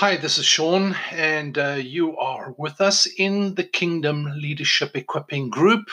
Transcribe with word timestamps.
Hi, 0.00 0.16
this 0.16 0.38
is 0.38 0.46
Sean, 0.46 0.96
and 1.12 1.58
uh, 1.58 1.72
you 1.72 2.16
are 2.16 2.54
with 2.56 2.80
us 2.80 3.04
in 3.04 3.54
the 3.56 3.64
Kingdom 3.64 4.32
Leadership 4.34 4.96
Equipping 4.96 5.50
Group, 5.50 5.90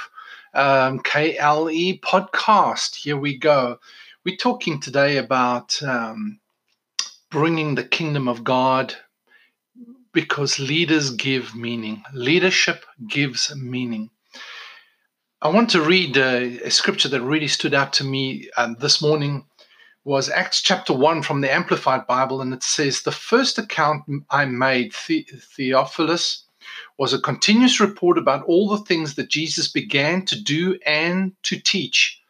um, 0.54 1.00
KLE 1.00 2.00
podcast. 2.00 2.96
Here 2.96 3.18
we 3.18 3.38
go. 3.38 3.80
We're 4.24 4.38
talking 4.38 4.80
today 4.80 5.18
about 5.18 5.84
um, 5.84 6.40
bringing 7.30 7.76
the 7.76 7.84
kingdom 7.84 8.30
of 8.30 8.46
God 8.46 8.96
because 10.14 10.58
leaders 10.58 11.10
give 11.10 11.54
meaning. 11.54 12.02
Leadership 12.14 12.86
gives 13.10 13.54
meaning. 13.58 14.10
I 15.42 15.50
want 15.50 15.72
to 15.72 15.82
read 15.82 16.18
uh, 16.18 16.64
a 16.64 16.72
scripture 16.72 17.10
that 17.10 17.22
really 17.22 17.50
stood 17.50 17.74
out 17.74 17.92
to 17.94 18.06
me 18.06 18.50
um, 18.56 18.78
this 18.80 19.02
morning 19.02 19.47
was 20.08 20.30
Acts 20.30 20.62
chapter 20.62 20.94
1 20.94 21.22
from 21.22 21.42
the 21.42 21.54
Amplified 21.54 22.08
Bible, 22.08 22.42
and 22.42 22.54
it 22.54 22.64
says, 22.64 23.02
The 23.02 23.12
first 23.12 23.58
account 23.58 24.06
I 24.30 24.46
made, 24.46 24.96
the- 25.06 25.28
Theophilus, 25.58 26.46
was 26.98 27.12
a 27.12 27.20
continuous 27.20 27.82
report 27.82 28.18
about 28.18 28.46
all 28.46 28.70
the 28.70 28.86
things 28.86 29.16
that 29.16 29.30
Jesus 29.30 29.68
began 29.68 30.24
to 30.28 30.42
do 30.42 30.80
and 30.86 31.34
to 31.44 31.60
teach. 31.60 32.22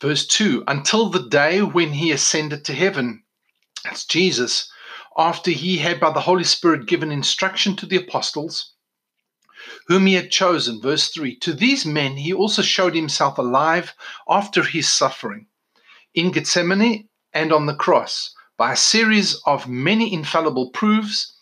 Verse 0.00 0.26
2 0.26 0.64
Until 0.66 1.10
the 1.10 1.28
day 1.28 1.60
when 1.60 1.92
he 1.92 2.10
ascended 2.10 2.64
to 2.64 2.72
heaven. 2.72 3.22
That's 3.84 4.06
Jesus. 4.06 4.72
After 5.14 5.50
he 5.50 5.76
had, 5.76 6.00
by 6.00 6.10
the 6.10 6.22
Holy 6.22 6.44
Spirit, 6.44 6.86
given 6.86 7.12
instruction 7.12 7.76
to 7.76 7.84
the 7.84 7.96
apostles, 7.96 8.72
whom 9.88 10.06
he 10.06 10.14
had 10.14 10.30
chosen. 10.30 10.80
Verse 10.80 11.08
3 11.10 11.36
To 11.40 11.52
these 11.52 11.84
men 11.84 12.16
he 12.16 12.32
also 12.32 12.62
showed 12.62 12.94
himself 12.94 13.36
alive 13.36 13.92
after 14.26 14.62
his 14.62 14.88
suffering 14.88 15.48
in 16.14 16.30
Gethsemane 16.30 17.08
and 17.32 17.52
on 17.52 17.66
the 17.66 17.74
cross 17.74 18.34
by 18.56 18.72
a 18.72 18.76
series 18.76 19.40
of 19.46 19.68
many 19.68 20.12
infallible 20.12 20.70
proofs 20.70 21.32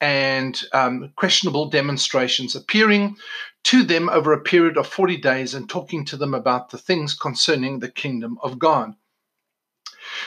and 0.00 0.60
um, 0.72 1.12
questionable 1.16 1.68
demonstrations, 1.70 2.56
appearing 2.56 3.16
to 3.64 3.84
them 3.84 4.08
over 4.08 4.32
a 4.32 4.40
period 4.40 4.76
of 4.76 4.86
40 4.86 5.18
days 5.18 5.54
and 5.54 5.68
talking 5.68 6.04
to 6.06 6.16
them 6.16 6.34
about 6.34 6.70
the 6.70 6.78
things 6.78 7.14
concerning 7.14 7.78
the 7.78 7.90
kingdom 7.90 8.38
of 8.42 8.58
God. 8.58 8.94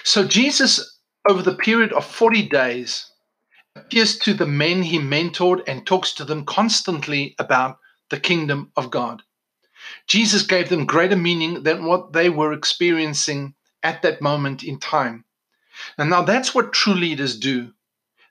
So, 0.04 0.26
Jesus, 0.26 1.00
over 1.28 1.42
the 1.42 1.56
period 1.56 1.92
of 1.92 2.06
40 2.06 2.48
days, 2.48 3.12
appears 3.76 4.18
to 4.20 4.34
the 4.34 4.46
men 4.46 4.84
he 4.84 5.00
mentored 5.00 5.62
and 5.68 5.86
talks 5.86 6.14
to 6.14 6.24
them 6.24 6.46
constantly 6.46 7.36
about 7.40 7.80
the 8.10 8.20
kingdom 8.20 8.72
of 8.78 8.90
God. 8.90 9.22
Jesus 10.08 10.44
gave 10.44 10.70
them 10.70 10.86
greater 10.86 11.18
meaning 11.18 11.64
than 11.64 11.86
what 11.86 12.14
they 12.14 12.30
were 12.30 12.54
experiencing 12.54 13.54
at 13.86 14.02
that 14.02 14.20
moment 14.20 14.64
in 14.64 14.80
time. 14.80 15.24
And 15.98 16.10
now 16.10 16.24
that's 16.24 16.56
what 16.56 16.74
true 16.74 16.96
leaders 16.96 17.38
do. 17.38 17.72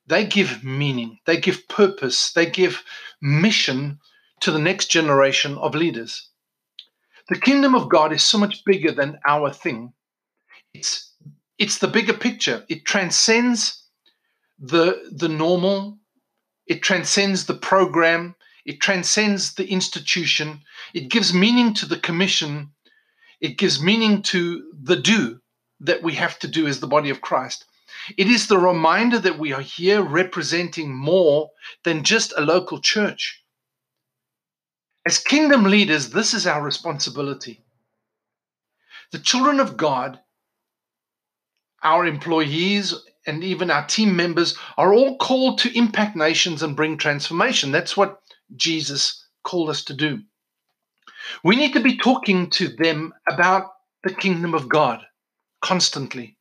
They 0.06 0.27
give 0.27 0.64
meaning, 0.64 1.20
they 1.27 1.38
give 1.38 1.69
purpose, 1.69 2.33
they 2.33 2.46
give 2.46 2.83
mission 3.22 4.00
to 4.41 4.50
the 4.50 4.58
next 4.58 4.86
generation 4.86 5.56
of 5.56 5.74
leaders. 5.74 6.28
The 7.28 7.38
kingdom 7.38 7.74
of 7.74 7.88
God 7.88 8.12
is 8.12 8.22
so 8.22 8.36
much 8.36 8.64
bigger 8.64 8.92
than 8.92 9.20
our 9.27 9.50
thing. 9.50 9.94
It's 10.74 11.12
it's 11.56 11.78
the 11.78 11.89
bigger 11.89 12.12
picture. 12.12 12.64
It 12.68 12.84
transcends 12.84 13.84
the 14.58 15.08
the 15.11 15.28
normal, 15.28 15.98
it 16.66 16.83
transcends 16.83 17.46
the 17.46 17.55
program, 17.70 18.34
it 18.66 18.80
transcends 18.80 19.55
the 19.55 19.68
institution, 19.68 20.61
it 20.92 21.08
gives 21.08 21.33
meaning 21.33 21.72
to 21.74 21.86
the 21.86 22.00
commission, 22.00 22.72
it 23.41 23.56
gives 23.56 23.80
meaning 23.80 24.20
to 24.22 24.70
the 24.83 24.96
do 24.96 25.41
that 25.80 26.03
we 26.03 26.14
have 26.14 26.39
to 26.41 26.48
do 26.48 26.67
as 26.67 26.80
the 26.80 26.86
body 26.86 27.11
of 27.11 27.20
Christ. 27.20 27.64
It 28.17 28.28
is 28.28 28.47
the 28.47 28.58
reminder 28.58 29.19
that 29.19 29.39
we 29.39 29.53
are 29.53 29.61
here 29.61 30.03
representing 30.03 30.94
more 30.94 31.50
than 31.84 32.05
just 32.05 32.33
a 32.36 32.41
local 32.41 32.80
church. 32.80 33.42
As 35.07 35.18
kingdom 35.18 35.64
leaders, 35.64 36.11
this 36.11 36.35
is 36.35 36.46
our 36.46 36.62
responsibility. 36.62 37.62
The 39.12 39.18
children 39.18 39.61
of 39.61 39.77
God, 39.77 40.20
our 41.83 42.06
employees, 42.06 42.95
and 43.27 43.45
even 43.45 43.70
our 43.70 43.86
team 43.86 44.17
members 44.17 44.56
are 44.77 44.92
all 44.92 45.17
called 45.18 45.58
to 45.58 45.77
impact 45.77 46.17
nations 46.17 46.62
and 46.62 46.77
bring 46.77 46.96
transformation. 46.96 47.70
That's 47.70 47.96
what 47.96 48.20
Jesus 48.56 49.27
called 49.42 49.70
us 49.70 49.85
to 49.85 49.95
do. 49.95 50.20
We 51.42 51.56
need 51.56 51.73
to 51.74 51.80
be 51.80 51.96
talking 51.96 52.51
to 52.51 52.68
them 52.68 53.12
about 53.29 53.73
the 54.02 54.14
kingdom 54.14 54.55
of 54.55 54.68
God 54.68 55.05
constantly. 55.64 56.36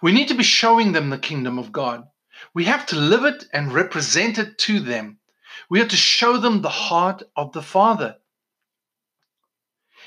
We 0.00 0.10
need 0.10 0.28
to 0.28 0.34
be 0.34 0.42
showing 0.42 0.92
them 0.92 1.10
the 1.10 1.18
kingdom 1.18 1.58
of 1.58 1.70
God. 1.70 2.08
We 2.54 2.64
have 2.64 2.86
to 2.86 2.96
live 2.96 3.26
it 3.26 3.44
and 3.52 3.74
represent 3.74 4.38
it 4.38 4.56
to 4.60 4.80
them. 4.80 5.18
We 5.68 5.80
have 5.80 5.88
to 5.88 5.98
show 5.98 6.38
them 6.38 6.62
the 6.62 6.70
heart 6.88 7.22
of 7.36 7.52
the 7.52 7.60
Father. 7.60 8.16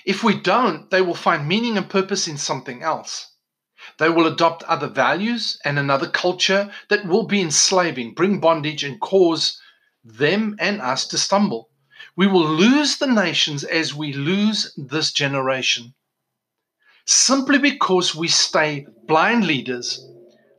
If 0.06 0.24
we 0.24 0.42
don't, 0.42 0.90
they 0.90 1.02
will 1.02 1.14
find 1.14 1.48
meaning 1.48 1.78
and 1.78 1.88
purpose 1.88 2.28
in 2.28 2.38
something 2.38 2.82
else. 2.82 3.36
They 4.00 4.10
will 4.10 4.26
adopt 4.26 4.64
other 4.64 4.88
values 4.88 5.60
and 5.64 5.78
another 5.78 6.10
culture 6.10 6.74
that 6.90 7.06
will 7.06 7.28
be 7.28 7.42
enslaving, 7.42 8.16
bring 8.16 8.40
bondage, 8.40 8.84
and 8.84 9.00
cause 9.00 9.62
them 10.04 10.56
and 10.58 10.82
us 10.82 11.06
to 11.10 11.20
stumble. 11.20 11.70
We 12.16 12.26
will 12.26 12.50
lose 12.50 12.98
the 12.98 13.08
nations 13.26 13.64
as 13.64 13.94
we 13.94 14.14
lose 14.14 14.74
this 14.76 15.12
generation 15.12 15.94
simply 17.06 17.60
because 17.60 18.16
we 18.16 18.28
stay 18.28 18.86
blind 19.08 19.46
leaders 19.46 20.06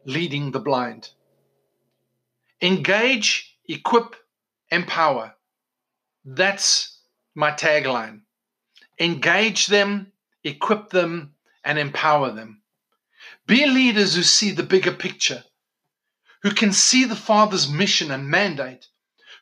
leading 0.04 0.52
the 0.52 0.60
blind. 0.60 1.10
Engage, 2.62 3.58
equip, 3.68 4.14
empower. 4.70 5.34
That's 6.24 6.98
my 7.34 7.50
tagline. 7.50 8.22
Engage 8.98 9.66
them, 9.66 10.12
equip 10.44 10.90
them, 10.90 11.34
and 11.64 11.78
empower 11.78 12.30
them. 12.30 12.62
Be 13.46 13.66
leaders 13.66 14.14
who 14.14 14.22
see 14.22 14.52
the 14.52 14.62
bigger 14.62 14.92
picture, 14.92 15.44
who 16.42 16.50
can 16.52 16.72
see 16.72 17.04
the 17.04 17.16
Father's 17.16 17.68
mission 17.68 18.10
and 18.10 18.28
mandate, 18.28 18.86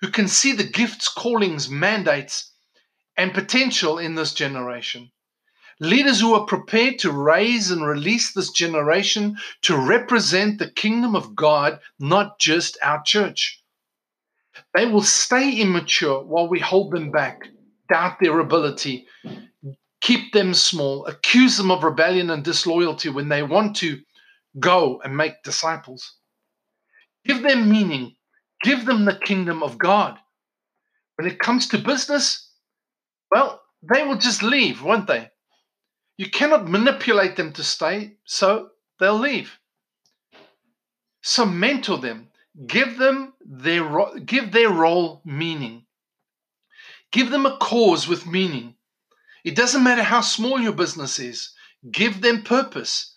who 0.01 0.11
can 0.11 0.27
see 0.27 0.53
the 0.53 0.65
gifts, 0.65 1.09
callings, 1.09 1.69
mandates, 1.69 2.53
and 3.17 3.33
potential 3.33 3.99
in 3.99 4.15
this 4.15 4.35
generation. 4.35 5.11
Leaders 5.81 6.21
who 6.21 6.35
are 6.35 6.47
prepared 6.47 6.99
to 7.01 7.11
raise 7.11 7.71
and 7.71 7.85
release 7.85 8.33
this 8.33 8.51
generation 8.51 9.37
to 9.63 9.77
represent 9.77 10.59
the 10.59 10.71
kingdom 10.71 11.17
of 11.17 11.35
God, 11.35 11.81
not 11.99 12.39
just 12.39 12.79
our 12.83 13.03
church. 13.03 13.63
They 14.75 14.87
will 14.87 15.03
stay 15.03 15.61
immature 15.61 16.23
while 16.23 16.49
we 16.49 16.61
hold 16.61 16.93
them 16.93 17.11
back, 17.11 17.49
doubt 17.89 18.19
their 18.21 18.39
ability, 18.39 19.07
keep 20.01 20.33
them 20.33 20.55
small, 20.55 21.07
accuse 21.07 21.57
them 21.57 21.71
of 21.71 21.83
rebellion 21.83 22.31
and 22.31 22.45
disloyalty 22.45 23.09
when 23.09 23.29
they 23.29 23.43
want 23.43 23.77
to 23.77 24.01
go 24.61 25.01
and 25.03 25.17
make 25.17 25.43
disciples. 25.43 26.15
Give 27.25 27.43
them 27.43 27.71
meaning, 27.71 28.15
give 28.63 28.87
them 28.87 29.05
the 29.05 29.17
kingdom 29.17 29.63
of 29.63 29.79
God. 29.79 30.19
When 31.17 31.27
it 31.29 31.39
comes 31.39 31.69
to 31.69 31.79
business, 31.79 32.51
well, 33.33 33.61
they 33.83 34.05
will 34.05 34.19
just 34.19 34.43
leave, 34.43 34.83
won't 34.83 35.07
they? 35.07 35.31
You 36.17 36.31
cannot 36.31 36.69
manipulate 36.69 37.37
them 37.37 37.53
to 37.55 37.65
stay, 37.65 38.17
so 38.25 38.71
they'll 39.01 39.19
leave. 39.19 39.59
So 41.23 41.45
mentor 41.45 41.99
them, 41.99 42.31
give 42.67 42.99
them 42.99 43.33
their 43.41 44.15
give 44.21 44.53
their 44.53 44.71
role 44.71 45.23
meaning. 45.25 45.87
Give 47.11 47.31
them 47.31 47.47
a 47.47 47.57
cause 47.57 48.07
with 48.07 48.27
meaning. 48.27 48.77
It 49.43 49.57
doesn't 49.57 49.83
matter 49.83 50.03
how 50.03 50.21
small 50.21 50.61
your 50.61 50.73
business 50.73 51.19
is. 51.19 51.53
Give 51.91 52.21
them 52.21 52.43
purpose. 52.43 53.17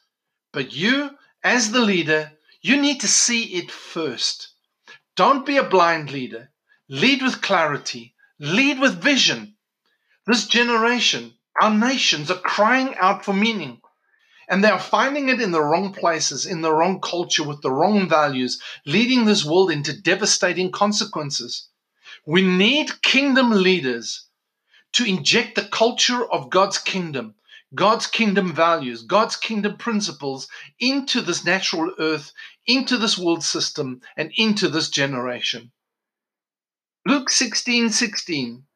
But 0.51 0.73
you 0.73 1.17
as 1.43 1.71
the 1.71 1.81
leader, 1.81 2.33
you 2.61 2.81
need 2.81 3.01
to 3.01 3.07
see 3.07 3.55
it 3.55 3.71
first. 3.71 4.49
Don't 5.15 5.45
be 5.45 5.57
a 5.57 5.63
blind 5.63 6.11
leader. 6.11 6.51
Lead 6.89 7.21
with 7.21 7.41
clarity. 7.41 8.15
Lead 8.39 8.79
with 8.79 9.01
vision. 9.01 9.55
This 10.25 10.47
generation 10.47 11.36
our 11.61 11.73
nations 11.73 12.29
are 12.29 12.39
crying 12.39 12.95
out 12.95 13.25
for 13.25 13.33
meaning. 13.33 13.81
And 14.49 14.63
they 14.63 14.69
are 14.69 14.79
finding 14.79 15.27
it 15.29 15.41
in 15.41 15.51
the 15.51 15.61
wrong 15.61 15.93
places, 15.93 16.45
in 16.45 16.61
the 16.61 16.71
wrong 16.71 17.01
culture, 17.01 17.43
with 17.43 17.61
the 17.61 17.71
wrong 17.71 18.07
values, 18.07 18.61
leading 18.85 19.25
this 19.25 19.43
world 19.43 19.71
into 19.71 19.99
devastating 19.99 20.71
consequences. 20.71 21.67
We 22.25 22.41
need 22.41 23.01
kingdom 23.01 23.51
leaders 23.51 24.27
to 24.93 25.05
inject 25.05 25.55
the 25.55 25.65
culture 25.65 26.29
of 26.31 26.49
God's 26.49 26.77
kingdom, 26.77 27.35
God's 27.75 28.07
kingdom 28.07 28.53
values, 28.53 29.01
God's 29.03 29.35
kingdom 29.35 29.77
principles 29.77 30.47
into 30.79 31.21
this 31.21 31.43
natural 31.43 31.93
earth, 31.99 32.31
into 32.65 32.97
this 32.97 33.17
world 33.17 33.43
system, 33.43 34.01
and 34.15 34.31
into 34.35 34.69
this 34.69 34.89
generation. 34.89 35.71
Luke 37.05 37.29
16 37.29 37.89
16 37.89 38.66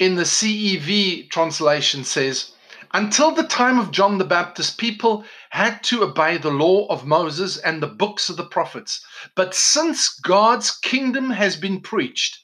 in 0.00 0.14
the 0.14 0.22
CEV 0.22 1.28
translation 1.28 2.04
says, 2.04 2.52
Until 2.92 3.32
the 3.32 3.42
time 3.42 3.78
of 3.78 3.90
John 3.90 4.16
the 4.16 4.24
Baptist, 4.24 4.78
people 4.78 5.26
had 5.50 5.84
to 5.84 6.02
obey 6.02 6.38
the 6.38 6.50
law 6.50 6.86
of 6.86 7.06
Moses 7.06 7.58
and 7.58 7.82
the 7.82 7.86
books 7.86 8.30
of 8.30 8.38
the 8.38 8.46
prophets. 8.46 9.04
But 9.36 9.54
since 9.54 10.08
God's 10.08 10.70
kingdom 10.70 11.28
has 11.28 11.54
been 11.54 11.82
preached, 11.82 12.42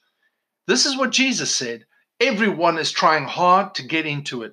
this 0.67 0.85
is 0.85 0.99
what 0.99 1.11
Jesus 1.11 1.55
said 1.55 1.87
everyone 2.21 2.79
is 2.79 2.93
trying 2.93 3.25
hard 3.25 3.75
to 3.75 3.83
get 3.83 4.05
into 4.05 4.43
it. 4.43 4.53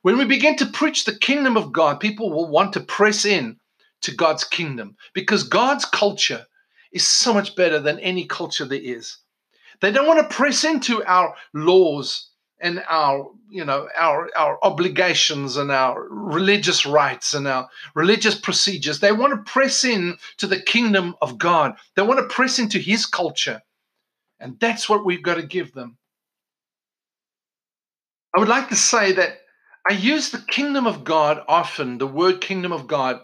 When 0.00 0.16
we 0.16 0.24
begin 0.24 0.56
to 0.56 0.66
preach 0.66 1.04
the 1.04 1.16
kingdom 1.16 1.56
of 1.56 1.72
God, 1.72 2.00
people 2.00 2.30
will 2.30 2.48
want 2.48 2.72
to 2.74 2.80
press 2.80 3.26
in 3.26 3.58
to 4.02 4.10
God's 4.10 4.44
kingdom 4.44 4.96
because 5.12 5.42
God's 5.42 5.84
culture 5.84 6.46
is 6.92 7.06
so 7.06 7.34
much 7.34 7.56
better 7.56 7.78
than 7.78 7.98
any 8.00 8.26
culture 8.26 8.64
there 8.64 8.80
is. 8.82 9.18
They 9.82 9.90
don't 9.90 10.06
want 10.06 10.20
to 10.20 10.34
press 10.34 10.62
into 10.62 11.04
our 11.04 11.34
laws 11.52 12.30
and 12.60 12.84
our 12.88 13.28
you 13.50 13.64
know 13.64 13.88
our 13.98 14.30
our 14.36 14.58
obligations 14.62 15.56
and 15.56 15.72
our 15.72 16.06
religious 16.08 16.86
rights 16.86 17.34
and 17.34 17.48
our 17.48 17.68
religious 17.96 18.38
procedures. 18.38 19.00
They 19.00 19.10
want 19.10 19.32
to 19.34 19.52
press 19.52 19.84
in 19.84 20.16
to 20.38 20.46
the 20.46 20.60
kingdom 20.60 21.16
of 21.20 21.36
god. 21.36 21.74
They 21.96 22.02
want 22.02 22.20
to 22.20 22.34
press 22.34 22.60
into 22.60 22.78
his 22.78 23.06
culture. 23.06 23.60
And 24.38 24.58
that's 24.60 24.88
what 24.88 25.04
we've 25.04 25.22
got 25.22 25.34
to 25.34 25.42
give 25.42 25.72
them. 25.72 25.98
I 28.34 28.38
would 28.38 28.48
like 28.48 28.68
to 28.70 28.76
say 28.76 29.12
that 29.12 29.40
i 29.88 29.92
use 29.92 30.30
the 30.30 30.44
kingdom 30.48 30.86
of 30.86 31.04
god 31.04 31.42
often 31.48 31.98
the 31.98 32.06
word 32.06 32.40
kingdom 32.40 32.72
of 32.72 32.86
god 32.86 33.20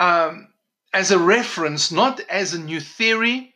um, 0.00 0.48
as 0.92 1.10
a 1.10 1.18
reference 1.18 1.90
not 1.90 2.20
as 2.28 2.52
a 2.52 2.58
new 2.58 2.80
theory 2.80 3.51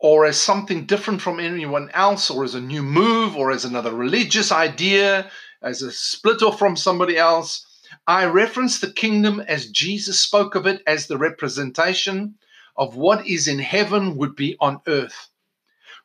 or 0.00 0.24
as 0.24 0.40
something 0.40 0.86
different 0.86 1.20
from 1.20 1.38
anyone 1.38 1.90
else, 1.92 2.30
or 2.30 2.42
as 2.42 2.54
a 2.54 2.60
new 2.60 2.82
move, 2.82 3.36
or 3.36 3.50
as 3.50 3.64
another 3.64 3.94
religious 3.94 4.50
idea, 4.50 5.30
as 5.62 5.82
a 5.82 5.92
split 5.92 6.42
off 6.42 6.58
from 6.58 6.74
somebody 6.74 7.18
else. 7.18 7.66
I 8.06 8.24
reference 8.24 8.80
the 8.80 8.92
kingdom 8.92 9.40
as 9.40 9.70
Jesus 9.70 10.18
spoke 10.18 10.54
of 10.54 10.66
it 10.66 10.82
as 10.86 11.06
the 11.06 11.18
representation 11.18 12.36
of 12.76 12.96
what 12.96 13.26
is 13.26 13.46
in 13.46 13.58
heaven 13.58 14.16
would 14.16 14.34
be 14.34 14.56
on 14.58 14.80
earth. 14.86 15.28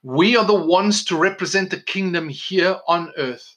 We 0.03 0.35
are 0.35 0.45
the 0.45 0.53
ones 0.53 1.05
to 1.05 1.15
represent 1.15 1.69
the 1.69 1.79
kingdom 1.79 2.27
here 2.27 2.79
on 2.87 3.13
earth. 3.17 3.55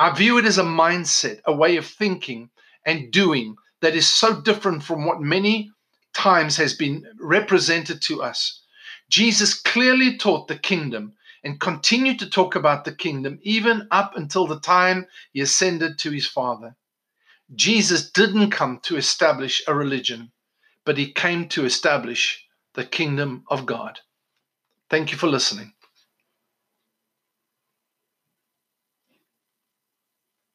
I 0.00 0.10
view 0.16 0.38
it 0.38 0.46
as 0.46 0.58
a 0.58 0.64
mindset, 0.64 1.40
a 1.44 1.54
way 1.54 1.76
of 1.76 1.86
thinking 1.86 2.50
and 2.84 3.12
doing 3.12 3.56
that 3.82 3.94
is 3.94 4.08
so 4.08 4.40
different 4.40 4.82
from 4.82 5.04
what 5.04 5.20
many 5.20 5.70
times 6.14 6.56
has 6.56 6.72
been 6.72 7.04
represented 7.20 8.00
to 8.02 8.22
us. 8.22 8.62
Jesus 9.08 9.54
clearly 9.54 10.16
taught 10.16 10.48
the 10.48 10.58
kingdom 10.58 11.14
and 11.44 11.60
continued 11.60 12.18
to 12.18 12.28
talk 12.28 12.56
about 12.56 12.84
the 12.84 12.94
kingdom 12.94 13.38
even 13.42 13.86
up 13.90 14.16
until 14.16 14.46
the 14.46 14.60
time 14.60 15.06
he 15.32 15.40
ascended 15.40 15.98
to 15.98 16.10
his 16.10 16.26
Father. 16.26 16.74
Jesus 17.54 18.10
didn't 18.10 18.50
come 18.50 18.80
to 18.82 18.96
establish 18.96 19.62
a 19.68 19.74
religion, 19.74 20.32
but 20.84 20.98
he 20.98 21.12
came 21.12 21.48
to 21.50 21.64
establish 21.64 22.44
the 22.74 22.84
kingdom 22.84 23.44
of 23.48 23.66
God. 23.66 24.00
Thank 24.90 25.12
you 25.12 25.18
for 25.18 25.28
listening. 25.28 25.72